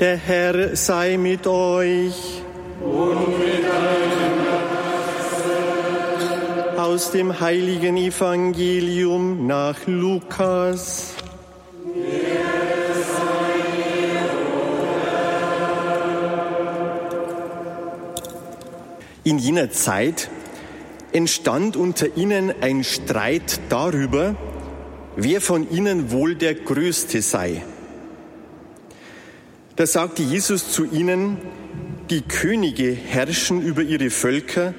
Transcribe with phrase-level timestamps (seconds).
[0.00, 2.40] Der Herr sei mit euch.
[2.82, 4.38] Und mit deinem
[6.78, 11.12] Aus dem heiligen Evangelium nach Lukas.
[19.22, 20.30] In jener Zeit
[21.12, 24.34] entstand unter ihnen ein Streit darüber,
[25.16, 27.62] wer von ihnen wohl der Größte sei.
[29.80, 31.38] Da sagte Jesus zu ihnen,
[32.10, 34.74] die Könige herrschen über ihre Völker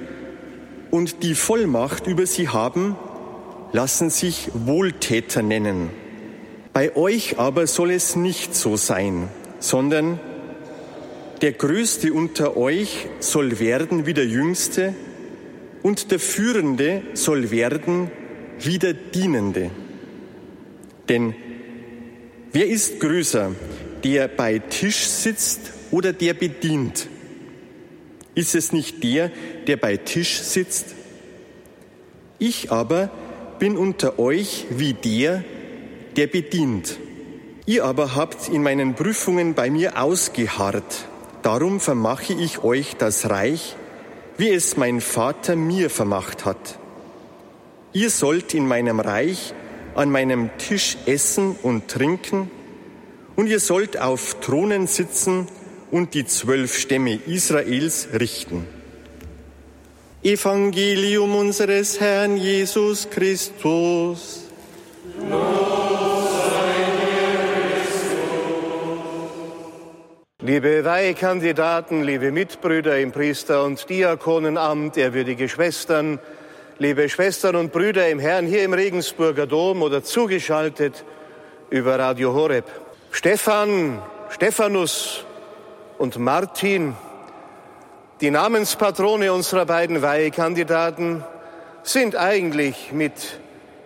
[0.92, 2.94] und die Vollmacht über sie haben,
[3.72, 5.90] lassen sich Wohltäter nennen.
[6.72, 10.20] Bei euch aber soll es nicht so sein, sondern
[11.40, 14.94] der Größte unter euch soll werden wie der Jüngste
[15.82, 18.08] und der Führende soll werden
[18.60, 19.72] wie der Dienende.
[21.08, 21.34] Denn
[22.52, 23.50] wer ist größer,
[24.04, 27.08] der bei Tisch sitzt oder der bedient?
[28.34, 29.30] Ist es nicht der,
[29.66, 30.94] der bei Tisch sitzt?
[32.38, 33.10] Ich aber
[33.58, 35.44] bin unter euch wie der,
[36.16, 36.98] der bedient.
[37.66, 41.06] Ihr aber habt in meinen Prüfungen bei mir ausgeharrt.
[41.42, 43.76] Darum vermache ich euch das Reich,
[44.36, 46.78] wie es mein Vater mir vermacht hat.
[47.92, 49.54] Ihr sollt in meinem Reich
[49.94, 52.50] an meinem Tisch essen und trinken,
[53.36, 55.46] und ihr sollt auf Thronen sitzen
[55.90, 58.66] und die zwölf Stämme Israels richten.
[60.22, 64.44] Evangelium unseres Herrn Jesus Christus.
[70.40, 76.18] Liebe Weihekandidaten, liebe Mitbrüder im Priester- und Diakonenamt, ehrwürdige Schwestern,
[76.78, 81.04] liebe Schwestern und Brüder im Herrn hier im Regensburger Dom oder zugeschaltet
[81.70, 82.64] über Radio Horeb.
[83.14, 85.26] Stefan, Stephanus
[85.98, 86.96] und Martin,
[88.22, 91.22] die Namenspatrone unserer beiden Weihekandidaten,
[91.82, 93.38] sind eigentlich mit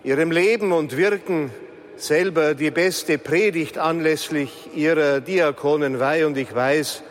[0.04, 1.50] ihrem Leben und Wirken
[1.96, 7.02] selber die beste Predigt anlässlich ihrer Diakonenweihe und ich weiß,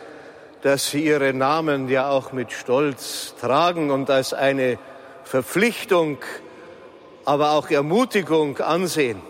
[0.62, 4.78] dass sie ihre Namen ja auch mit Stolz tragen und als eine
[5.24, 6.16] Verpflichtung,
[7.26, 9.20] aber auch Ermutigung ansehen.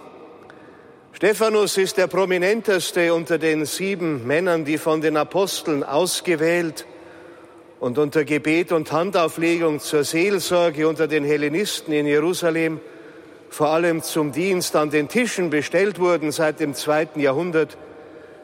[1.16, 6.84] Stephanus ist der prominenteste unter den sieben Männern, die von den Aposteln ausgewählt
[7.80, 12.80] und unter Gebet und Handauflegung zur Seelsorge unter den Hellenisten in Jerusalem
[13.48, 17.78] vor allem zum Dienst an den Tischen bestellt wurden seit dem zweiten Jahrhundert,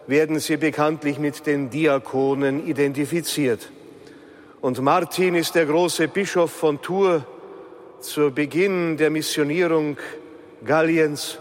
[0.06, 3.70] werden sie bekanntlich mit den Diakonen identifiziert.
[4.62, 7.20] Und Martin ist der große Bischof von Tours
[8.00, 9.98] zu Beginn der Missionierung
[10.64, 11.38] Galliens.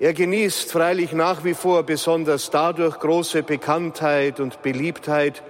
[0.00, 5.42] Er genießt freilich nach wie vor besonders dadurch große Bekanntheit und Beliebtheit,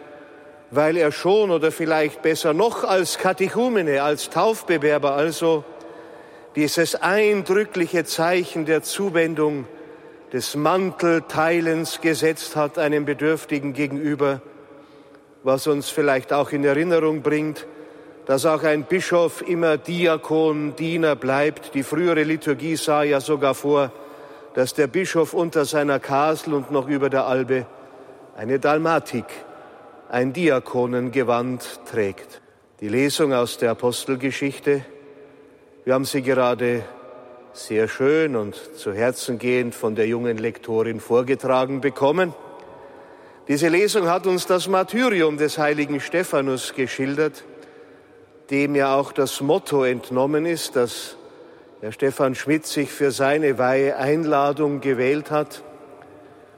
[0.70, 5.64] weil er schon oder vielleicht besser noch als Katechumene, als Taufbewerber also
[6.56, 9.66] dieses eindrückliche Zeichen der Zuwendung,
[10.32, 14.42] des Mantelteilens gesetzt hat einem Bedürftigen gegenüber,
[15.42, 17.66] was uns vielleicht auch in Erinnerung bringt,
[18.26, 21.74] dass auch ein Bischof immer Diakon, Diener bleibt.
[21.74, 23.90] Die frühere Liturgie sah ja sogar vor,
[24.58, 27.66] dass der Bischof unter seiner Kasel und noch über der Albe
[28.36, 29.26] eine Dalmatik,
[30.08, 32.40] ein Diakonengewand trägt.
[32.80, 34.84] Die Lesung aus der Apostelgeschichte
[35.84, 36.82] wir haben sie gerade
[37.54, 42.34] sehr schön und zu Herzen gehend von der jungen Lektorin vorgetragen bekommen.
[43.46, 47.44] Diese Lesung hat uns das Martyrium des heiligen Stephanus geschildert,
[48.50, 51.16] dem ja auch das Motto entnommen ist, das
[51.80, 55.62] Herr Stefan Schmidt sich für seine Weihe Einladung gewählt hat.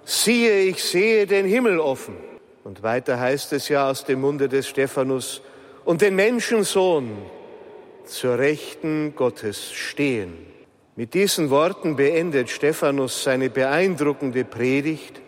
[0.03, 2.17] Siehe, ich sehe den Himmel offen.
[2.65, 5.43] Und weiter heißt es ja aus dem Munde des Stephanus,
[5.85, 7.11] und den Menschensohn
[8.07, 10.33] zur Rechten Gottes stehen.
[10.97, 15.21] Mit diesen Worten beendet Stephanus seine beeindruckende Predigt,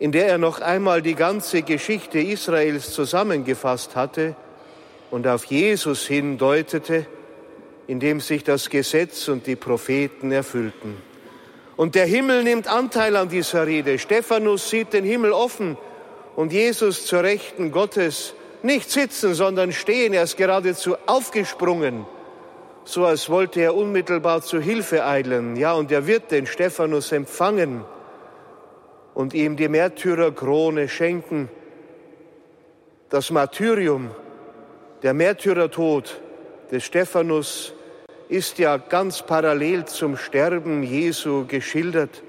[0.00, 4.34] in der er noch einmal die ganze Geschichte Israels zusammengefasst hatte
[5.12, 7.06] und auf Jesus hindeutete,
[7.86, 10.96] in dem sich das Gesetz und die Propheten erfüllten.
[11.76, 13.98] Und der Himmel nimmt Anteil an dieser Rede.
[13.98, 15.76] Stephanus sieht den Himmel offen
[16.36, 20.14] und Jesus zur Rechten Gottes nicht sitzen, sondern stehen.
[20.14, 22.06] Er ist geradezu aufgesprungen,
[22.84, 25.56] so als wollte er unmittelbar zu Hilfe eilen.
[25.56, 27.84] Ja, und er wird den Stephanus empfangen
[29.12, 31.50] und ihm die Märtyrerkrone schenken.
[33.10, 34.10] Das Martyrium,
[35.02, 36.20] der Märtyrertod
[36.74, 37.72] des Stephanus
[38.28, 42.24] ist ja ganz parallel zum Sterben Jesu geschildert.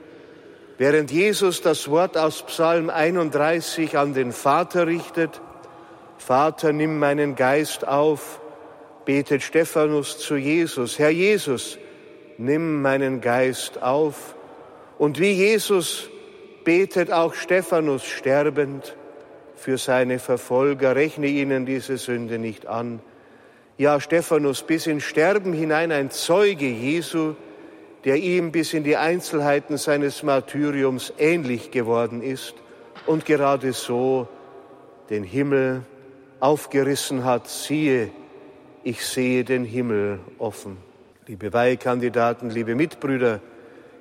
[0.78, 5.42] Während Jesus das Wort aus Psalm 31 an den Vater richtet,
[6.20, 8.40] Vater, nimm meinen Geist auf,
[9.04, 11.80] betet Stephanus zu Jesus, Herr Jesus,
[12.38, 14.36] nimm meinen Geist auf.
[15.00, 16.08] Und wie Jesus
[16.64, 18.96] betet auch Stephanus sterbend
[19.56, 23.00] für seine Verfolger, rechne ihnen diese Sünde nicht an.
[23.78, 27.34] Ja, Stephanus bis ins Sterben hinein ein Zeuge Jesu,
[28.06, 32.54] der ihm bis in die Einzelheiten seines Martyriums ähnlich geworden ist
[33.06, 34.30] und gerade so
[35.10, 35.82] den Himmel
[36.40, 38.12] aufgerissen hat, siehe,
[38.84, 40.78] ich sehe den Himmel offen.
[41.28, 43.42] Liebe Weihkandidaten, liebe Mitbrüder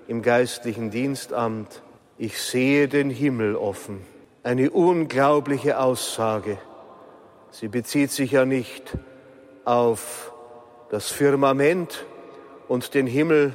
[0.06, 1.82] im geistlichen Dienstamt,
[2.17, 4.03] ich sehe den Himmel offen.
[4.44, 6.59] Eine unglaubliche Aussage.
[7.50, 8.97] Sie bezieht sich ja nicht
[9.65, 10.33] auf
[10.91, 12.05] das Firmament
[12.69, 13.55] und den Himmel,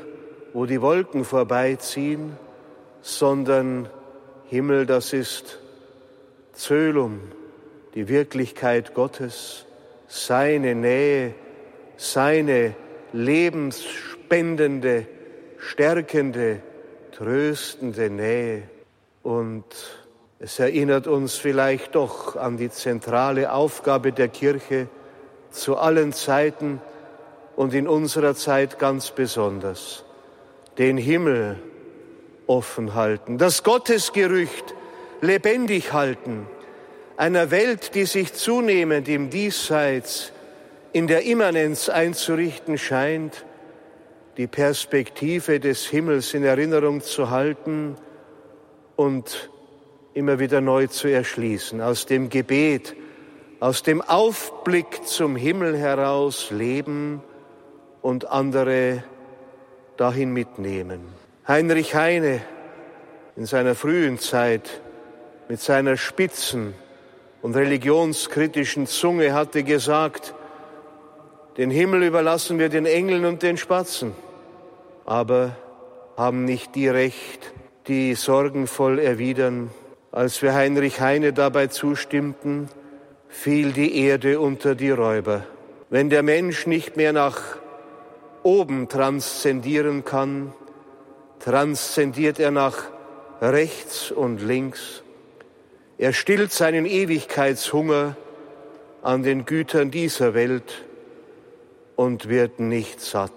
[0.53, 2.37] wo die Wolken vorbeiziehen,
[3.01, 3.89] sondern
[4.47, 5.59] Himmel, das ist
[6.53, 7.21] Zölum,
[7.93, 9.65] die Wirklichkeit Gottes,
[10.07, 11.33] seine Nähe,
[11.97, 12.75] seine
[13.13, 15.05] lebensspendende,
[15.57, 16.61] stärkende,
[17.11, 18.63] tröstende Nähe.
[19.23, 19.65] Und
[20.39, 24.87] es erinnert uns vielleicht doch an die zentrale Aufgabe der Kirche
[25.51, 26.81] zu allen Zeiten
[27.55, 30.05] und in unserer Zeit ganz besonders
[30.77, 31.59] den Himmel
[32.47, 34.73] offen halten, das Gottesgerücht
[35.21, 36.47] lebendig halten,
[37.17, 40.31] einer Welt, die sich zunehmend im Diesseits
[40.93, 43.45] in der Immanenz einzurichten scheint,
[44.37, 47.95] die Perspektive des Himmels in Erinnerung zu halten
[48.95, 49.49] und
[50.13, 52.95] immer wieder neu zu erschließen, aus dem Gebet,
[53.59, 57.21] aus dem Aufblick zum Himmel heraus leben
[58.01, 59.03] und andere
[59.97, 61.01] dahin mitnehmen.
[61.47, 62.41] Heinrich Heine
[63.35, 64.81] in seiner frühen Zeit
[65.49, 66.73] mit seiner spitzen
[67.41, 70.33] und religionskritischen Zunge hatte gesagt,
[71.57, 74.13] den Himmel überlassen wir den Engeln und den Spatzen,
[75.05, 75.55] aber
[76.15, 77.51] haben nicht die Recht,
[77.87, 79.71] die sorgenvoll erwidern.
[80.11, 82.69] Als wir Heinrich Heine dabei zustimmten,
[83.29, 85.45] fiel die Erde unter die Räuber.
[85.89, 87.39] Wenn der Mensch nicht mehr nach
[88.43, 90.53] oben transzendieren kann,
[91.39, 92.83] transzendiert er nach
[93.41, 95.03] rechts und links.
[95.97, 98.17] Er stillt seinen Ewigkeitshunger
[99.01, 100.85] an den Gütern dieser Welt
[101.95, 103.31] und wird nicht satt.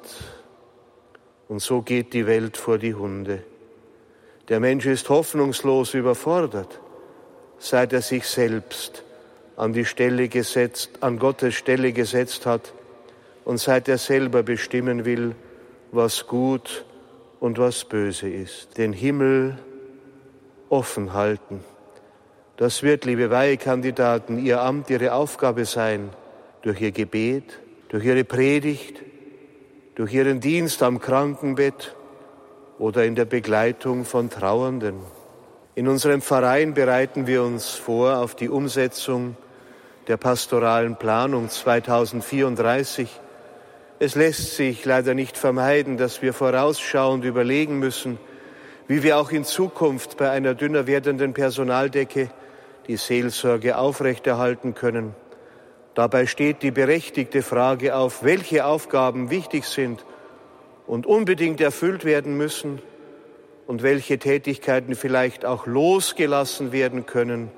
[1.48, 3.44] Und so geht die Welt vor die Hunde.
[4.48, 6.80] Der Mensch ist hoffnungslos überfordert,
[7.58, 9.04] seit er sich selbst
[9.56, 12.72] an die Stelle gesetzt, an Gottes Stelle gesetzt hat
[13.44, 15.34] und seit er selber bestimmen will,
[15.90, 16.84] was gut
[17.40, 18.78] und was böse ist.
[18.78, 19.58] Den Himmel
[20.68, 21.64] offen halten.
[22.56, 26.10] Das wird, liebe Weihekandidaten, Ihr Amt, Ihre Aufgabe sein,
[26.62, 27.58] durch Ihr Gebet,
[27.88, 29.02] durch Ihre Predigt,
[29.94, 31.94] durch Ihren Dienst am Krankenbett
[32.78, 34.94] oder in der Begleitung von Trauernden.
[35.74, 39.36] In unserem Verein bereiten wir uns vor auf die Umsetzung
[40.06, 43.20] der pastoralen Planung 2034
[44.04, 48.18] es lässt sich leider nicht vermeiden, dass wir vorausschauend überlegen müssen,
[48.88, 52.28] wie wir auch in Zukunft bei einer dünner werdenden Personaldecke
[52.88, 55.14] die Seelsorge aufrechterhalten können.
[55.94, 60.04] Dabei steht die berechtigte Frage auf, welche Aufgaben wichtig sind
[60.88, 62.82] und unbedingt erfüllt werden müssen
[63.72, 67.50] und welche Tätigkeiten vielleicht auch losgelassen werden können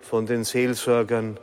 [0.00, 1.38] von den Seelsorgern.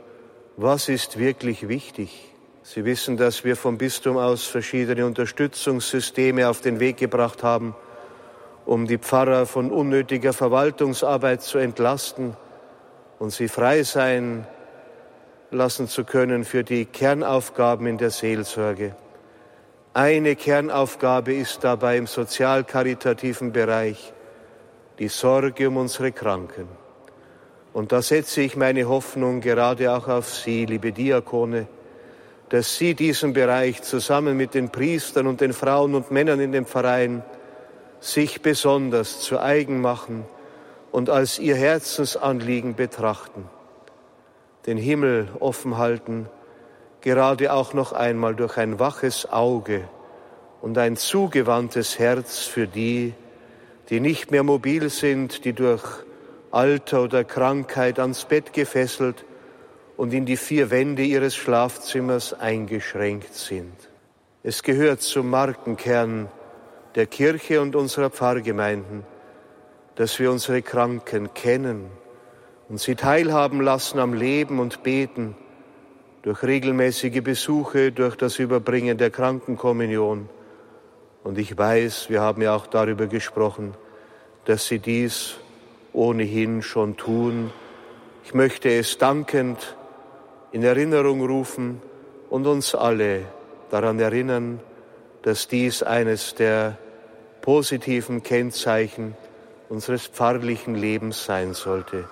[0.58, 2.34] Was ist wirklich wichtig?
[2.62, 7.74] Sie wissen, dass wir vom Bistum aus verschiedene Unterstützungssysteme auf den Weg gebracht haben,
[8.66, 12.36] um die Pfarrer von unnötiger Verwaltungsarbeit zu entlasten
[13.18, 14.46] und sie frei sein
[15.50, 18.94] lassen zu können für die Kernaufgaben in der Seelsorge.
[19.94, 24.14] Eine Kernaufgabe ist dabei im sozial-karitativen Bereich
[24.98, 26.66] die Sorge um unsere Kranken.
[27.74, 31.66] Und da setze ich meine Hoffnung gerade auch auf Sie, liebe Diakone,
[32.48, 36.64] dass Sie diesen Bereich zusammen mit den Priestern und den Frauen und Männern in dem
[36.64, 37.22] Verein
[38.00, 40.24] sich besonders zu eigen machen
[40.90, 43.44] und als Ihr Herzensanliegen betrachten.
[44.64, 46.30] Den Himmel offen halten,
[47.02, 49.88] gerade auch noch einmal durch ein waches Auge
[50.60, 53.14] und ein zugewandtes Herz für die,
[53.90, 55.84] die nicht mehr mobil sind, die durch
[56.50, 59.24] Alter oder Krankheit ans Bett gefesselt
[59.96, 63.74] und in die vier Wände ihres Schlafzimmers eingeschränkt sind.
[64.42, 66.28] Es gehört zum Markenkern
[66.94, 69.04] der Kirche und unserer Pfarrgemeinden,
[69.94, 71.86] dass wir unsere Kranken kennen
[72.68, 75.36] und sie teilhaben lassen am Leben und Beten
[76.22, 80.28] durch regelmäßige Besuche, durch das Überbringen der Krankenkommunion.
[81.24, 83.74] Und ich weiß, wir haben ja auch darüber gesprochen,
[84.44, 85.34] dass sie dies
[85.92, 87.52] ohnehin schon tun.
[88.24, 89.76] Ich möchte es dankend
[90.52, 91.82] in Erinnerung rufen
[92.30, 93.26] und uns alle
[93.70, 94.60] daran erinnern,
[95.22, 96.78] dass dies eines der
[97.40, 99.16] positiven Kennzeichen
[99.68, 102.04] unseres pfarrlichen Lebens sein sollte.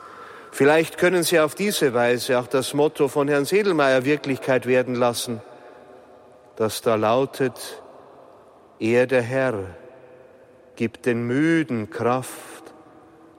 [0.53, 5.41] Vielleicht können Sie auf diese Weise auch das Motto von Herrn Sedelmeier Wirklichkeit werden lassen,
[6.57, 7.83] das da lautet,
[8.79, 9.65] er der Herr
[10.77, 12.65] gibt den Müden Kraft,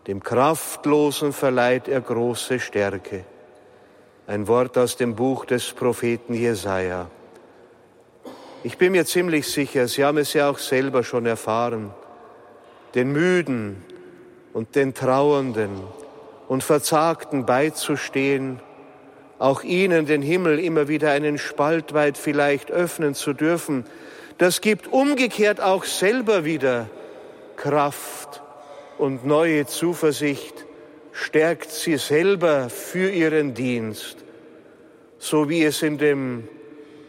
[0.08, 3.26] dem Kraftlosen verleiht er große Stärke.
[4.28, 7.10] Ein Wort aus dem Buch des Propheten Jesaja.
[8.64, 11.92] Ich bin mir ziemlich sicher, Sie haben es ja auch selber schon erfahren,
[12.94, 13.84] den Müden
[14.54, 15.72] und den Trauernden
[16.52, 18.60] und Verzagten beizustehen,
[19.40, 23.86] auch ihnen den Himmel immer wieder einen Spalt weit vielleicht öffnen zu dürfen,
[24.38, 26.90] das gibt umgekehrt auch selber wieder
[27.56, 28.42] Kraft
[28.98, 30.66] und neue Zuversicht,
[31.14, 34.18] stärkt sie selber für ihren Dienst,
[35.20, 36.50] so wie es in dem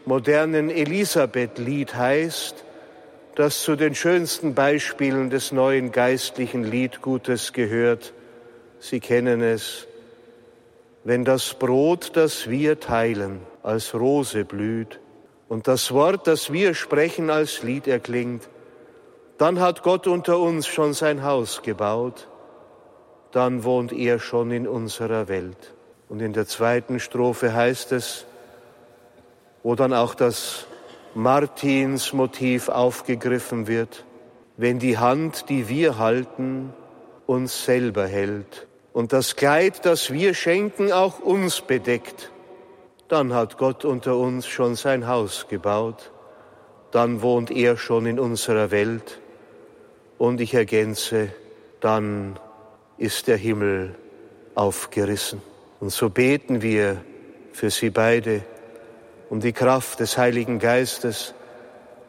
[0.05, 2.63] modernen Elisabeth-Lied heißt,
[3.35, 8.13] das zu den schönsten Beispielen des neuen geistlichen Liedgutes gehört.
[8.83, 9.87] Sie kennen es.
[11.05, 14.99] Wenn das Brot, das wir teilen, als Rose blüht
[15.47, 18.49] und das Wort, das wir sprechen, als Lied erklingt,
[19.37, 22.27] dann hat Gott unter uns schon sein Haus gebaut,
[23.31, 25.73] dann wohnt er schon in unserer Welt.
[26.09, 28.25] Und in der zweiten Strophe heißt es,
[29.63, 30.67] wo dann auch das
[31.15, 34.03] Martinsmotiv aufgegriffen wird,
[34.57, 36.73] wenn die Hand, die wir halten,
[37.25, 42.31] uns selber hält und das Kleid, das wir schenken, auch uns bedeckt,
[43.07, 46.11] dann hat Gott unter uns schon sein Haus gebaut,
[46.91, 49.19] dann wohnt er schon in unserer Welt.
[50.19, 51.29] Und ich ergänze,
[51.79, 52.39] dann
[52.97, 53.95] ist der Himmel
[54.53, 55.41] aufgerissen.
[55.79, 57.03] Und so beten wir
[57.51, 58.43] für sie beide.
[59.29, 61.33] Um die Kraft des Heiligen Geistes,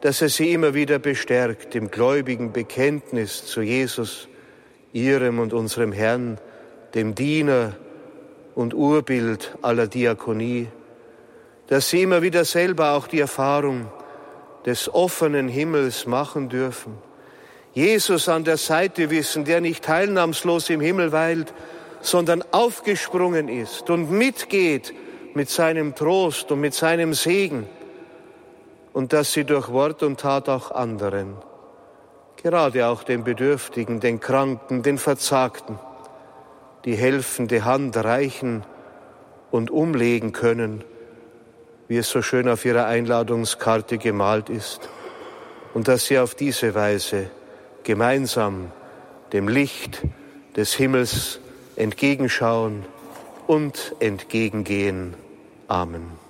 [0.02, 4.28] dass er sie immer wieder bestärkt im gläubigen Bekenntnis zu Jesus,
[4.92, 6.38] ihrem und unserem Herrn,
[6.94, 7.74] dem Diener
[8.54, 10.68] und Urbild aller Diakonie,
[11.66, 13.86] dass sie immer wieder selber auch die Erfahrung
[14.66, 16.98] des offenen Himmels machen dürfen,
[17.72, 21.52] Jesus an der Seite wissen, der nicht teilnahmslos im Himmel weilt,
[22.00, 24.94] sondern aufgesprungen ist und mitgeht
[25.34, 27.66] mit seinem Trost und mit seinem Segen
[28.92, 31.34] und dass sie durch Wort und Tat auch anderen,
[32.36, 35.78] gerade auch den Bedürftigen, den Kranken, den Verzagten,
[36.84, 38.64] die helfende Hand reichen
[39.50, 40.84] und umlegen können,
[41.88, 44.88] wie es so schön auf ihrer Einladungskarte gemalt ist,
[45.74, 47.30] und dass sie auf diese Weise
[47.82, 48.70] gemeinsam
[49.32, 50.02] dem Licht
[50.56, 51.40] des Himmels
[51.76, 52.84] entgegenschauen
[53.46, 55.14] und entgegengehen.
[55.68, 56.23] Amen.